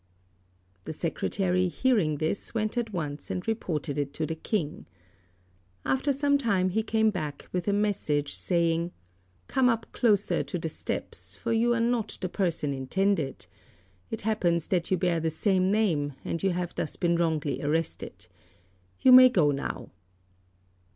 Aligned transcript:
The 0.85 0.93
secretary, 0.93 1.67
hearing 1.67 2.17
this, 2.17 2.55
went 2.55 2.75
at 2.75 2.91
once 2.91 3.29
and 3.29 3.47
reported 3.47 3.99
it 3.99 4.15
to 4.15 4.25
the 4.25 4.33
King. 4.33 4.87
After 5.85 6.11
some 6.11 6.39
time 6.39 6.69
he 6.69 6.81
came 6.81 7.11
back 7.11 7.47
with 7.51 7.67
a 7.67 7.71
message, 7.71 8.33
saying, 8.33 8.93
"Come 9.45 9.69
up 9.69 9.85
closer 9.91 10.41
to 10.41 10.57
the 10.57 10.69
steps, 10.69 11.35
for 11.35 11.53
you 11.53 11.75
are 11.75 11.79
not 11.79 12.17
the 12.19 12.29
person 12.29 12.73
intended. 12.73 13.45
It 14.09 14.21
happens 14.21 14.69
that 14.69 14.89
you 14.89 14.97
bear 14.97 15.19
the 15.19 15.29
same 15.29 15.69
name 15.69 16.13
and 16.25 16.41
you 16.41 16.49
have 16.49 16.73
thus 16.73 16.95
been 16.95 17.15
wrongly 17.17 17.61
arrested. 17.61 18.25
You 19.01 19.11
may 19.11 19.29
go 19.29 19.51
now." 19.51 19.91